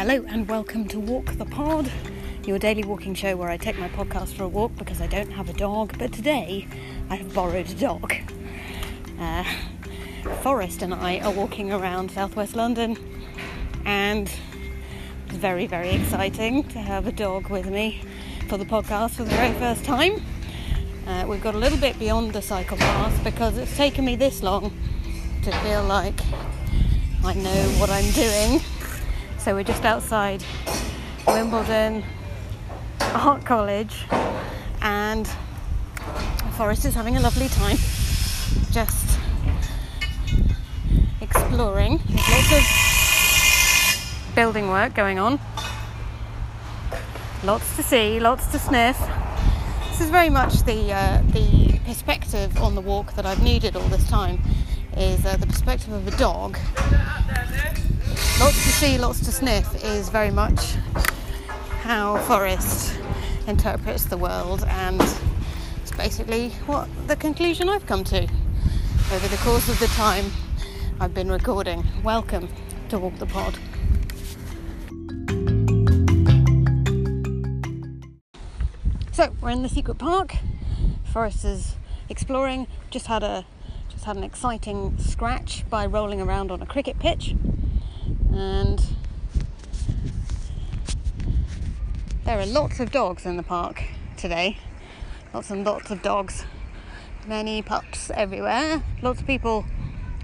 [0.00, 1.92] Hello and welcome to Walk the Pod,
[2.46, 5.30] your daily walking show where I take my podcast for a walk because I don't
[5.32, 6.66] have a dog, but today
[7.10, 8.14] I have borrowed a dog.
[9.20, 9.44] Uh,
[10.40, 12.96] Forrest and I are walking around southwest London
[13.84, 14.32] and
[15.26, 18.02] it's very, very exciting to have a dog with me
[18.48, 20.22] for the podcast for the very first time.
[21.06, 24.42] Uh, we've got a little bit beyond the cycle path because it's taken me this
[24.42, 24.72] long
[25.42, 26.18] to feel like
[27.22, 28.62] I know what I'm doing
[29.40, 30.44] so we're just outside
[31.26, 32.04] Wimbledon
[33.00, 34.04] Art College
[34.82, 35.26] and
[36.52, 37.78] Forrest is having a lovely time
[38.70, 39.18] just
[41.22, 42.00] exploring.
[42.06, 45.40] There's lots of building work going on.
[47.42, 48.98] Lots to see, lots to sniff.
[49.88, 53.88] This is very much the uh, the perspective on the walk that I've needed all
[53.88, 54.42] this time
[54.98, 56.58] is uh, the perspective of a dog
[58.40, 60.72] lots to see, lots to sniff is very much
[61.82, 62.98] how Forrest
[63.46, 64.98] interprets the world, and
[65.82, 70.24] it's basically what the conclusion I've come to over the course of the time
[71.00, 71.84] I've been recording.
[72.02, 72.48] Welcome
[72.88, 73.58] to Walk the Pod.
[79.12, 80.36] So we're in the secret park.
[81.04, 81.76] Forrest is
[82.08, 82.68] exploring.
[82.88, 83.44] Just had a
[83.90, 87.34] just had an exciting scratch by rolling around on a cricket pitch
[88.32, 88.82] and
[92.24, 93.82] there are lots of dogs in the park
[94.16, 94.58] today.
[95.34, 96.44] Lots and lots of dogs.
[97.26, 98.82] Many pups everywhere.
[99.02, 99.64] Lots of people,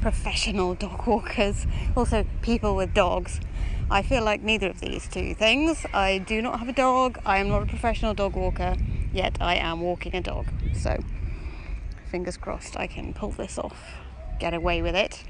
[0.00, 3.40] professional dog walkers, also people with dogs.
[3.90, 5.84] I feel like neither of these two things.
[5.92, 7.18] I do not have a dog.
[7.26, 8.76] I am not a professional dog walker,
[9.12, 10.46] yet I am walking a dog.
[10.74, 10.98] So,
[12.10, 13.78] fingers crossed I can pull this off,
[14.38, 15.24] get away with it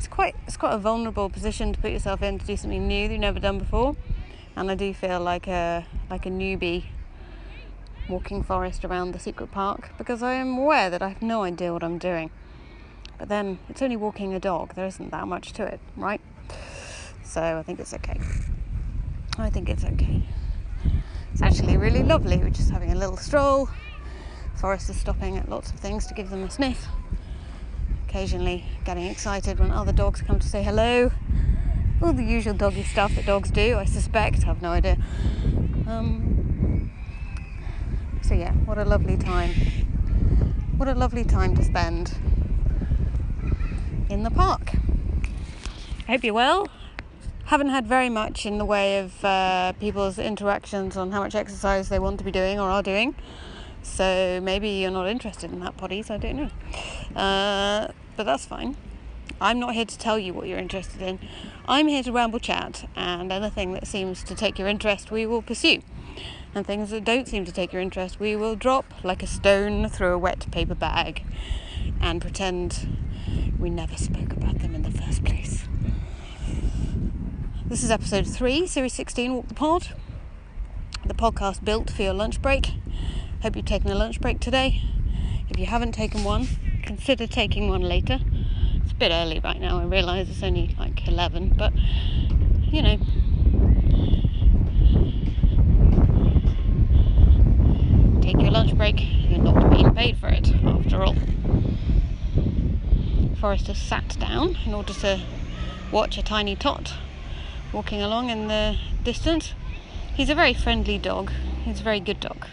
[0.00, 3.06] it's quite it's quite a vulnerable position to put yourself in to do something new
[3.06, 3.96] that you've never done before.
[4.56, 6.84] And I do feel like a like a newbie
[8.08, 11.74] walking Forrest around the secret park because I am aware that I have no idea
[11.74, 12.30] what I'm doing.
[13.18, 16.22] But then it's only walking a dog, there isn't that much to it, right?
[17.22, 18.18] So I think it's okay.
[19.36, 20.22] I think it's okay.
[21.34, 22.38] It's actually really lovely.
[22.38, 23.68] We're just having a little stroll.
[24.56, 26.86] Forrest is stopping at lots of things to give them a sniff
[28.10, 31.12] occasionally getting excited when other dogs come to say hello.
[32.02, 34.98] All the usual doggy stuff that dogs do, I suspect, I have no idea.
[35.86, 36.90] Um,
[38.20, 39.50] so, yeah, what a lovely time.
[40.76, 42.18] What a lovely time to spend
[44.08, 44.72] in the park.
[46.08, 46.66] I hope you're well.
[47.44, 51.88] Haven't had very much in the way of uh, people's interactions on how much exercise
[51.90, 53.14] they want to be doing or are doing.
[53.82, 56.50] So maybe you're not interested in that, potty, so I don't know.
[57.20, 58.76] Uh, but that's fine.
[59.40, 61.20] I'm not here to tell you what you're interested in.
[61.66, 65.40] I'm here to ramble chat, and anything that seems to take your interest, we will
[65.40, 65.80] pursue.
[66.54, 69.88] And things that don't seem to take your interest, we will drop like a stone
[69.88, 71.24] through a wet paper bag
[71.98, 72.94] and pretend
[73.58, 75.66] we never spoke about them in the first place.
[77.64, 79.88] This is episode 3, series 16, Walk the Pod.
[81.06, 82.72] The podcast built for your lunch break.
[83.40, 84.82] Hope you've taken a lunch break today.
[85.48, 86.48] If you haven't taken one,
[86.90, 88.18] consider taking one later.
[88.82, 91.72] It's a bit early right now, I realise it's only like 11, but
[92.62, 92.98] you know.
[98.20, 101.14] Take your lunch break, you're not being paid for it after all.
[103.36, 105.20] Forrest has sat down in order to
[105.92, 106.94] watch a tiny tot
[107.72, 109.54] walking along in the distance.
[110.16, 111.30] He's a very friendly dog,
[111.62, 112.48] he's a very good dog,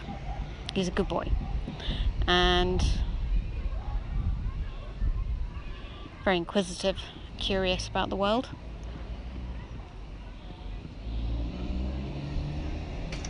[0.74, 1.28] he's a good boy.
[2.28, 2.86] And
[6.28, 6.98] very inquisitive,
[7.38, 8.50] curious about the world.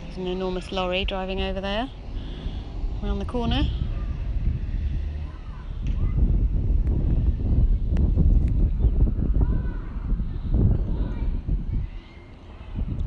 [0.03, 1.89] There's an enormous lorry driving over there,
[3.01, 3.63] around the corner.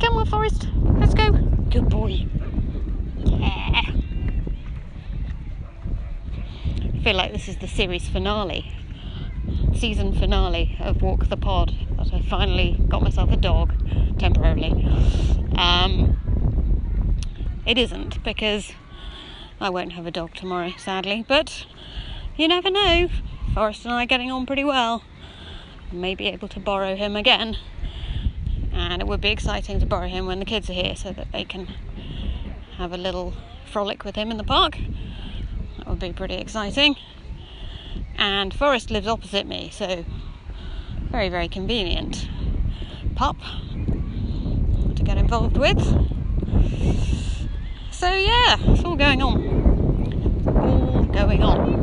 [0.00, 0.68] Come on, Forrest,
[1.00, 1.32] let's go.
[1.68, 2.26] Good boy.
[3.26, 3.82] Yeah.
[6.94, 8.72] I feel like this is the series finale
[9.82, 13.74] season finale of Walk the Pod that I finally got myself a dog
[14.16, 14.70] temporarily.
[15.56, 16.20] Um,
[17.66, 18.70] it isn't because
[19.60, 21.66] I won't have a dog tomorrow, sadly, but
[22.36, 23.08] you never know.
[23.54, 25.02] Forrest and I are getting on pretty well.
[25.90, 27.56] I may be able to borrow him again,
[28.72, 31.32] and it would be exciting to borrow him when the kids are here so that
[31.32, 31.66] they can
[32.76, 33.34] have a little
[33.66, 34.78] frolic with him in the park.
[35.78, 36.94] That would be pretty exciting
[38.22, 40.04] and Forrest lives opposite me, so
[41.10, 42.28] very, very convenient.
[43.16, 43.36] Pup.
[44.94, 45.80] to don't involved with.
[47.90, 50.46] So yeah, it's all going on.
[50.56, 51.82] All going on.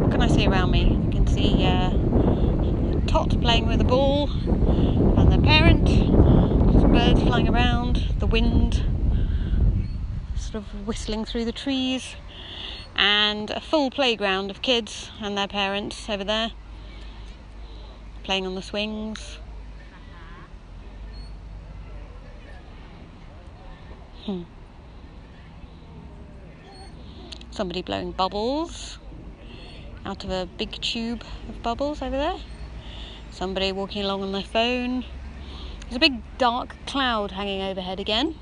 [0.00, 1.00] What can I see around me?
[1.04, 1.90] You can see uh,
[3.06, 5.86] Tot playing with a ball and their parent.
[5.86, 8.08] There's birds flying around.
[8.18, 8.84] The wind
[10.34, 12.16] sort of whistling through the trees
[12.96, 16.52] and a full playground of kids and their parents over there
[18.22, 19.38] playing on the swings.
[24.24, 24.42] Hmm.
[27.50, 28.98] Somebody blowing bubbles
[30.06, 32.38] out of a big tube of bubbles over there.
[33.30, 35.04] Somebody walking along on their phone.
[35.82, 38.36] There's a big dark cloud hanging overhead again.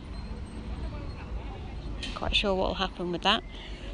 [2.15, 3.43] Quite sure what will happen with that.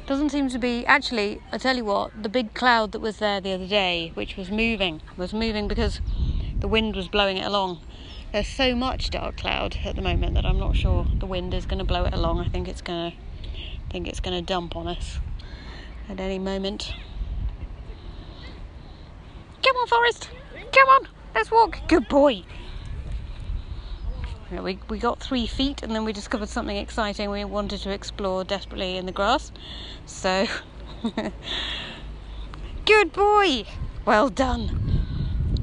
[0.07, 0.85] Doesn't seem to be.
[0.85, 4.37] Actually, I tell you what, the big cloud that was there the other day, which
[4.37, 5.99] was moving, was moving because
[6.57, 7.81] the wind was blowing it along.
[8.31, 11.65] There's so much dark cloud at the moment that I'm not sure the wind is
[11.65, 12.39] going to blow it along.
[12.39, 13.17] I think it's going to,
[13.89, 15.19] think it's going to dump on us
[16.07, 16.93] at any moment.
[19.61, 20.29] Come on, Forrest.
[20.71, 21.07] Come on.
[21.35, 21.81] Let's walk.
[21.89, 22.43] Good boy.
[24.51, 28.43] We, we got three feet and then we discovered something exciting we wanted to explore
[28.45, 29.51] desperately in the grass.
[30.05, 30.47] So,
[32.85, 33.65] good boy!
[34.05, 35.05] Well done.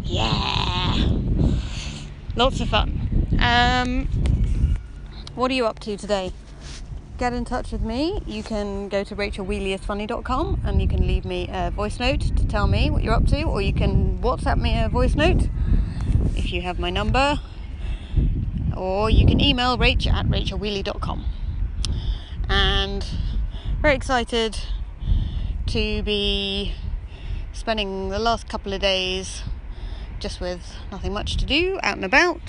[0.02, 1.18] Yeah!
[2.36, 3.28] Lots of fun.
[3.40, 4.76] Um,
[5.34, 6.32] what are you up to today?
[7.16, 8.20] Get in touch with me.
[8.26, 12.66] You can go to rachelwheelyisfunny.com and you can leave me a voice note to tell
[12.66, 15.48] me what you're up to, or you can WhatsApp me a voice note
[16.36, 17.38] if you have my number
[18.76, 21.24] or you can email rach at rachelwheely.com.
[22.48, 23.04] And
[23.80, 24.58] very excited
[25.66, 26.74] to be
[27.52, 29.42] spending the last couple of days
[30.18, 32.40] just with nothing much to do, out and about,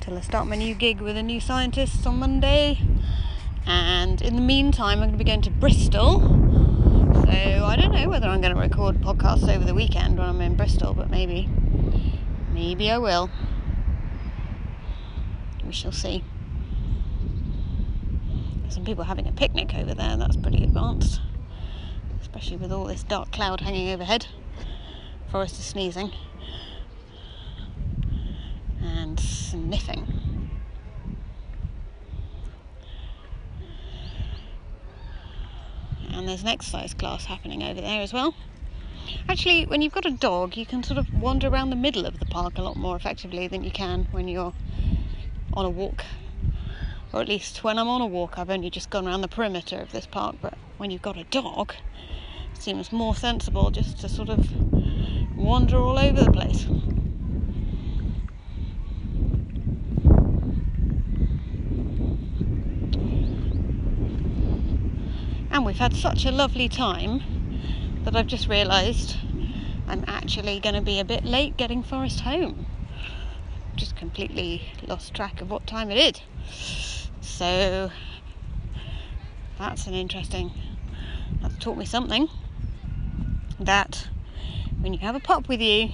[0.00, 2.80] till I start my new gig with a new scientist on Monday.
[3.66, 6.20] And in the meantime, I'm going to be going to Bristol.
[6.20, 10.40] So I don't know whether I'm going to record podcasts over the weekend when I'm
[10.40, 11.48] in Bristol, but maybe.
[12.52, 13.30] Maybe I will
[15.68, 16.24] we shall see.
[18.70, 21.20] Some people having a picnic over there, that's pretty advanced.
[22.22, 24.26] Especially with all this dark cloud hanging overhead.
[25.30, 26.10] Forrest is sneezing.
[28.82, 30.50] And sniffing.
[36.10, 38.34] And there's an exercise class happening over there as well.
[39.28, 42.18] Actually, when you've got a dog, you can sort of wander around the middle of
[42.18, 44.54] the park a lot more effectively than you can when you're
[45.58, 46.04] on a walk.
[47.12, 49.80] Or at least when I'm on a walk, I've only just gone around the perimeter
[49.80, 51.74] of this park, but when you've got a dog,
[52.54, 54.48] it seems more sensible just to sort of
[55.36, 56.64] wander all over the place.
[65.50, 67.20] And we've had such a lovely time
[68.04, 69.16] that I've just realised
[69.88, 72.66] I'm actually going to be a bit late getting Forrest home
[73.78, 75.96] just completely lost track of what time it
[76.50, 77.08] is.
[77.20, 77.90] So
[79.58, 80.50] that's an interesting.
[81.40, 82.28] That's taught me something.
[83.60, 84.08] That
[84.80, 85.90] when you have a pup with you,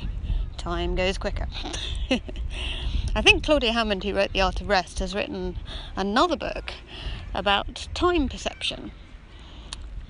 [0.56, 1.46] time goes quicker.
[3.14, 5.56] I think Claudia Hammond, who wrote The Art of Rest, has written
[5.94, 6.72] another book
[7.32, 8.91] about time perception,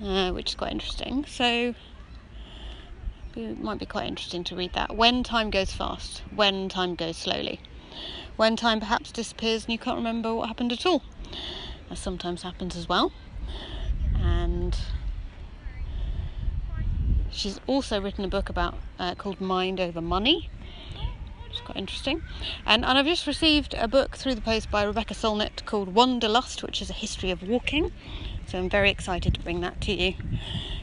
[0.03, 1.25] uh, which is quite interesting.
[1.25, 1.75] So
[3.35, 4.95] it might be quite interesting to read that.
[4.95, 7.59] When time goes fast, when time goes slowly,
[8.37, 11.03] when time perhaps disappears and you can't remember what happened at all,
[11.89, 13.11] as sometimes happens as well.
[14.21, 14.77] And
[17.29, 20.49] she's also written a book about uh, called Mind Over Money.
[21.49, 22.21] It's quite interesting.
[22.65, 26.63] And, and I've just received a book through the post by Rebecca Solnit called Wanderlust,
[26.63, 27.91] which is a history of walking.
[28.47, 30.15] So I'm very excited to bring that to you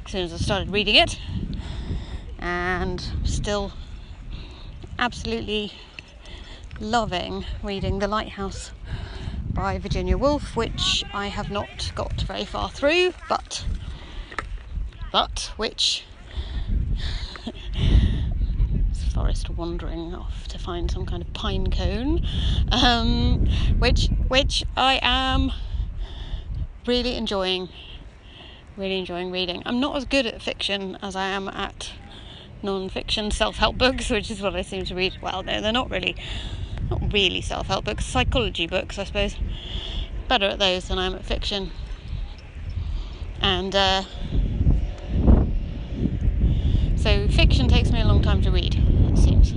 [0.04, 1.18] as soon as I started reading it
[2.42, 3.72] and still
[4.98, 5.72] absolutely
[6.80, 8.72] loving reading The Lighthouse
[9.52, 13.64] by Virginia Woolf, which I have not got very far through, but
[15.12, 16.04] but which
[19.14, 22.26] Forrest wandering off to find some kind of pine cone,
[22.72, 23.46] um,
[23.78, 25.52] which which I am
[26.86, 27.68] really enjoying,
[28.76, 29.62] really enjoying reading.
[29.64, 31.92] I'm not as good at fiction as I am at
[32.62, 35.18] non-fiction self-help books, which is what I seem to read.
[35.20, 36.16] Well, no, they're not really,
[36.90, 39.36] not really self-help books, psychology books, I suppose.
[40.28, 41.70] Better at those than I am at fiction.
[43.40, 44.02] And uh,
[46.96, 49.54] so fiction takes me a long time to read, it seems.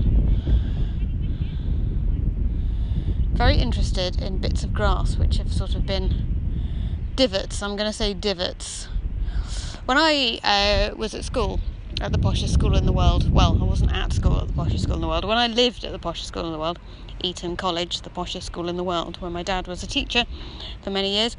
[3.35, 6.25] very interested in bits of grass which have sort of been
[7.15, 7.61] divots.
[7.61, 8.87] I'm going to say divots.
[9.85, 11.59] When I uh, was at school,
[12.01, 14.81] at the poshest school in the world, well, I wasn't at school at the poshest
[14.81, 15.25] school in the world.
[15.25, 16.77] When I lived at the poshest school in the world,
[17.21, 20.25] Eton College, the poshest school in the world, where my dad was a teacher
[20.83, 21.37] for many years,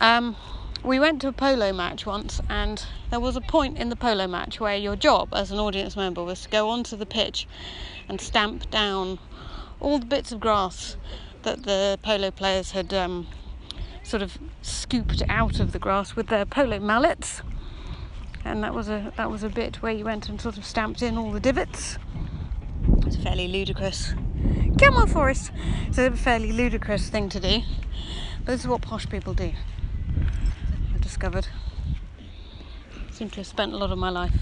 [0.00, 0.36] um,
[0.82, 4.26] we went to a polo match once, and there was a point in the polo
[4.26, 7.46] match where your job as an audience member was to go onto the pitch
[8.08, 9.18] and stamp down
[9.80, 10.96] all the bits of grass
[11.42, 13.26] that the polo players had um,
[14.02, 17.42] sort of scooped out of the grass with their polo mallets.
[18.48, 21.02] And that was a that was a bit where you went and sort of stamped
[21.02, 21.98] in all the divots.
[23.06, 24.14] It's fairly ludicrous.
[24.78, 25.52] Come on, Forrest.
[25.86, 27.60] It's a fairly ludicrous thing to do,
[28.38, 29.52] but this is what posh people do.
[30.94, 31.46] I've discovered.
[33.06, 34.34] I seem to have spent a lot of my life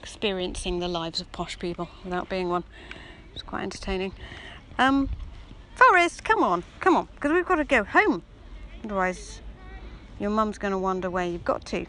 [0.00, 2.64] experiencing the lives of posh people without being one.
[3.34, 4.14] It's quite entertaining.
[4.78, 5.10] Um,
[5.74, 8.22] Forrest, come on, come on, because we've got to go home.
[8.82, 9.42] Otherwise,
[10.18, 11.84] your mum's going to wonder where you've got to.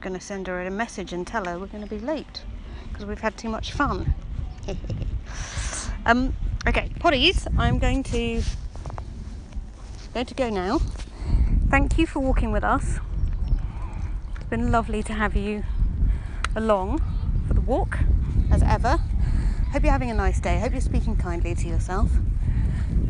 [0.00, 2.42] Going to send her a message and tell her we're going to be late
[2.88, 4.14] because we've had too much fun.
[6.06, 6.34] um,
[6.66, 8.42] okay, potties, I'm going to
[10.14, 10.78] going to go now.
[11.68, 12.98] Thank you for walking with us.
[14.36, 15.64] It's been lovely to have you
[16.56, 17.02] along
[17.46, 17.98] for the walk,
[18.50, 18.98] as ever.
[19.72, 20.58] Hope you're having a nice day.
[20.58, 22.10] Hope you're speaking kindly to yourself.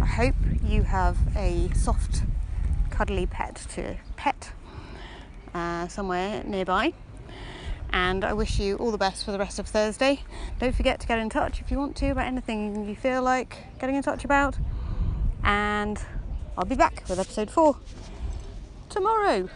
[0.00, 2.24] I hope you have a soft,
[2.90, 4.52] cuddly pet to pet
[5.54, 6.92] uh, somewhere nearby.
[7.90, 10.20] And I wish you all the best for the rest of Thursday.
[10.58, 13.56] Don't forget to get in touch if you want to about anything you feel like
[13.80, 14.56] getting in touch about.
[15.42, 15.98] And
[16.56, 17.78] I'll be back with episode four
[18.90, 19.48] tomorrow.